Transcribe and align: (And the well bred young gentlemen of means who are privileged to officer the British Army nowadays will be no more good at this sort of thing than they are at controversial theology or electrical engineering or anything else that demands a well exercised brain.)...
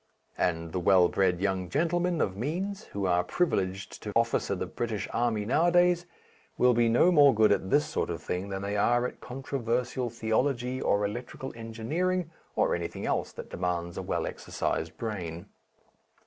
(And 0.39 0.71
the 0.71 0.79
well 0.79 1.09
bred 1.09 1.39
young 1.39 1.69
gentlemen 1.69 2.21
of 2.21 2.35
means 2.35 2.85
who 2.85 3.05
are 3.05 3.23
privileged 3.23 4.01
to 4.01 4.11
officer 4.15 4.55
the 4.55 4.65
British 4.65 5.07
Army 5.13 5.45
nowadays 5.45 6.07
will 6.57 6.73
be 6.73 6.89
no 6.89 7.11
more 7.11 7.35
good 7.35 7.51
at 7.51 7.69
this 7.69 7.85
sort 7.85 8.09
of 8.09 8.19
thing 8.19 8.49
than 8.49 8.63
they 8.63 8.75
are 8.75 9.05
at 9.05 9.21
controversial 9.21 10.09
theology 10.09 10.81
or 10.81 11.05
electrical 11.05 11.53
engineering 11.55 12.31
or 12.55 12.73
anything 12.73 13.05
else 13.05 13.31
that 13.33 13.51
demands 13.51 13.95
a 13.95 14.01
well 14.01 14.25
exercised 14.25 14.97
brain.)... 14.97 15.45